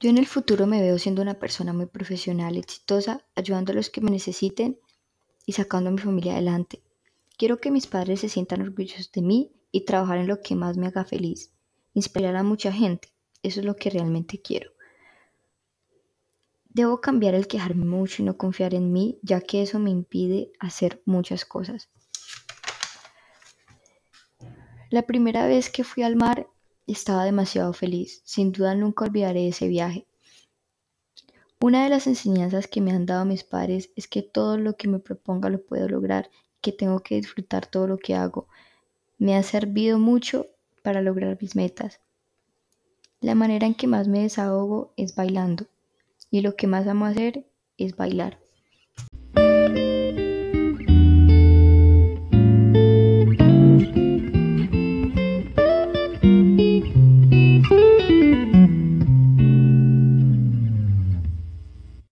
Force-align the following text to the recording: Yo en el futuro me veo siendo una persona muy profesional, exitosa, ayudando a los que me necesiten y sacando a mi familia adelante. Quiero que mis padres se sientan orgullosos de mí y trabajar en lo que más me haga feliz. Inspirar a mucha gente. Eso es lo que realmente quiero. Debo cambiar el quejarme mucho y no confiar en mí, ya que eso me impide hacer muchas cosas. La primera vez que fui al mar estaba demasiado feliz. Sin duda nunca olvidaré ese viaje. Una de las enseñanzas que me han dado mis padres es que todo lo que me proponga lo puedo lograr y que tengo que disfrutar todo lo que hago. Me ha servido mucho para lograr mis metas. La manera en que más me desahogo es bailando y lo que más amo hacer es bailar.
Yo 0.00 0.10
en 0.10 0.18
el 0.18 0.26
futuro 0.26 0.66
me 0.68 0.80
veo 0.80 0.96
siendo 0.98 1.22
una 1.22 1.40
persona 1.40 1.72
muy 1.72 1.86
profesional, 1.86 2.56
exitosa, 2.56 3.26
ayudando 3.34 3.72
a 3.72 3.74
los 3.74 3.90
que 3.90 4.00
me 4.00 4.12
necesiten 4.12 4.78
y 5.44 5.52
sacando 5.52 5.90
a 5.90 5.92
mi 5.92 5.98
familia 5.98 6.34
adelante. 6.34 6.82
Quiero 7.36 7.58
que 7.58 7.72
mis 7.72 7.88
padres 7.88 8.20
se 8.20 8.28
sientan 8.28 8.62
orgullosos 8.62 9.10
de 9.10 9.22
mí 9.22 9.52
y 9.72 9.84
trabajar 9.84 10.18
en 10.18 10.28
lo 10.28 10.40
que 10.40 10.54
más 10.54 10.76
me 10.76 10.86
haga 10.86 11.04
feliz. 11.04 11.52
Inspirar 11.94 12.36
a 12.36 12.44
mucha 12.44 12.70
gente. 12.72 13.12
Eso 13.42 13.58
es 13.58 13.66
lo 13.66 13.74
que 13.74 13.90
realmente 13.90 14.40
quiero. 14.40 14.70
Debo 16.68 17.00
cambiar 17.00 17.34
el 17.34 17.48
quejarme 17.48 17.84
mucho 17.84 18.22
y 18.22 18.24
no 18.24 18.36
confiar 18.36 18.74
en 18.74 18.92
mí, 18.92 19.18
ya 19.22 19.40
que 19.40 19.62
eso 19.62 19.80
me 19.80 19.90
impide 19.90 20.52
hacer 20.60 21.02
muchas 21.06 21.44
cosas. 21.44 21.88
La 24.90 25.02
primera 25.02 25.48
vez 25.48 25.70
que 25.70 25.82
fui 25.82 26.04
al 26.04 26.14
mar 26.14 26.46
estaba 26.92 27.24
demasiado 27.24 27.72
feliz. 27.72 28.22
Sin 28.24 28.52
duda 28.52 28.74
nunca 28.74 29.04
olvidaré 29.04 29.48
ese 29.48 29.68
viaje. 29.68 30.06
Una 31.60 31.82
de 31.82 31.90
las 31.90 32.06
enseñanzas 32.06 32.68
que 32.68 32.80
me 32.80 32.92
han 32.92 33.04
dado 33.04 33.24
mis 33.24 33.42
padres 33.42 33.90
es 33.96 34.06
que 34.06 34.22
todo 34.22 34.56
lo 34.58 34.76
que 34.76 34.88
me 34.88 35.00
proponga 35.00 35.50
lo 35.50 35.60
puedo 35.60 35.88
lograr 35.88 36.30
y 36.56 36.60
que 36.60 36.72
tengo 36.72 37.00
que 37.00 37.16
disfrutar 37.16 37.66
todo 37.66 37.88
lo 37.88 37.98
que 37.98 38.14
hago. 38.14 38.46
Me 39.18 39.34
ha 39.36 39.42
servido 39.42 39.98
mucho 39.98 40.46
para 40.82 41.02
lograr 41.02 41.36
mis 41.40 41.56
metas. 41.56 42.00
La 43.20 43.34
manera 43.34 43.66
en 43.66 43.74
que 43.74 43.88
más 43.88 44.06
me 44.06 44.22
desahogo 44.22 44.92
es 44.96 45.16
bailando 45.16 45.66
y 46.30 46.42
lo 46.42 46.54
que 46.54 46.68
más 46.68 46.86
amo 46.86 47.06
hacer 47.06 47.44
es 47.76 47.96
bailar. 47.96 48.38